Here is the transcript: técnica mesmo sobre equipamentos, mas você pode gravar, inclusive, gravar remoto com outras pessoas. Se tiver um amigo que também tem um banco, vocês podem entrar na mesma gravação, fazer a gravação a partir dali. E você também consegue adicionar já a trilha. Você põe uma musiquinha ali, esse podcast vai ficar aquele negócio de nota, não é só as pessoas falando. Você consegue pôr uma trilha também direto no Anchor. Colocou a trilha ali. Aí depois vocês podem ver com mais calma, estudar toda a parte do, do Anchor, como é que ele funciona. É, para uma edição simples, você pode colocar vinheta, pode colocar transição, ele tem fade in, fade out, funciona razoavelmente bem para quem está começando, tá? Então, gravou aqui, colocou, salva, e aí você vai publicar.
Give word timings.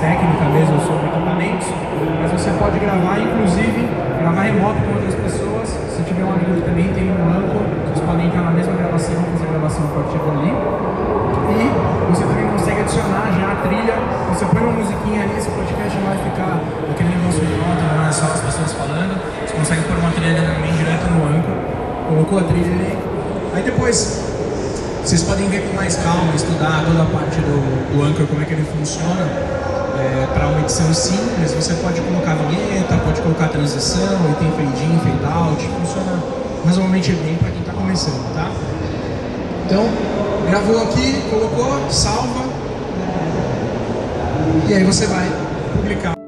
técnica 0.00 0.44
mesmo 0.48 0.80
sobre 0.80 1.06
equipamentos, 1.12 1.68
mas 2.20 2.32
você 2.32 2.50
pode 2.56 2.78
gravar, 2.80 3.20
inclusive, 3.20 3.84
gravar 4.18 4.42
remoto 4.42 4.80
com 4.80 4.96
outras 4.96 5.14
pessoas. 5.14 5.68
Se 5.92 6.02
tiver 6.02 6.24
um 6.24 6.32
amigo 6.32 6.56
que 6.56 6.64
também 6.64 6.88
tem 6.96 7.12
um 7.12 7.20
banco, 7.20 7.60
vocês 7.84 8.00
podem 8.00 8.26
entrar 8.26 8.42
na 8.48 8.50
mesma 8.50 8.72
gravação, 8.72 9.20
fazer 9.36 9.44
a 9.44 9.52
gravação 9.52 9.84
a 9.84 9.92
partir 10.00 10.18
dali. 10.24 10.52
E 11.50 11.62
você 12.08 12.24
também 12.24 12.48
consegue 12.48 12.80
adicionar 12.80 13.28
já 13.36 13.52
a 13.52 13.56
trilha. 13.60 13.96
Você 14.32 14.44
põe 14.46 14.60
uma 14.62 14.72
musiquinha 14.72 15.22
ali, 15.22 15.36
esse 15.36 15.50
podcast 15.50 15.98
vai 16.00 16.16
ficar 16.24 16.58
aquele 16.90 17.10
negócio 17.10 17.44
de 17.44 17.54
nota, 17.60 17.84
não 17.94 18.08
é 18.08 18.12
só 18.12 18.24
as 18.24 18.40
pessoas 18.40 18.72
falando. 18.72 19.20
Você 19.44 19.54
consegue 19.54 19.82
pôr 19.84 19.98
uma 19.98 20.10
trilha 20.10 20.40
também 20.40 20.72
direto 20.72 21.04
no 21.12 21.28
Anchor. 21.28 21.58
Colocou 22.08 22.38
a 22.38 22.42
trilha 22.48 22.72
ali. 22.72 22.98
Aí 23.52 23.62
depois 23.62 24.24
vocês 25.04 25.22
podem 25.24 25.48
ver 25.48 25.68
com 25.68 25.76
mais 25.76 25.96
calma, 25.96 26.32
estudar 26.34 26.84
toda 26.86 27.02
a 27.02 27.06
parte 27.06 27.40
do, 27.40 27.56
do 27.92 28.04
Anchor, 28.04 28.26
como 28.26 28.40
é 28.40 28.44
que 28.44 28.54
ele 28.54 28.64
funciona. 28.64 29.26
É, 30.00 30.26
para 30.32 30.46
uma 30.46 30.60
edição 30.60 30.92
simples, 30.94 31.52
você 31.52 31.74
pode 31.74 32.00
colocar 32.00 32.34
vinheta, 32.34 32.96
pode 33.04 33.20
colocar 33.20 33.48
transição, 33.48 34.24
ele 34.24 34.34
tem 34.38 34.50
fade 34.52 34.84
in, 34.84 34.98
fade 34.98 35.24
out, 35.30 35.62
funciona 35.62 36.22
razoavelmente 36.64 37.12
bem 37.12 37.36
para 37.36 37.50
quem 37.50 37.60
está 37.60 37.72
começando, 37.74 38.34
tá? 38.34 38.50
Então, 39.66 39.84
gravou 40.48 40.82
aqui, 40.84 41.22
colocou, 41.28 41.90
salva, 41.90 42.44
e 44.68 44.74
aí 44.74 44.84
você 44.84 45.06
vai 45.06 45.28
publicar. 45.76 46.19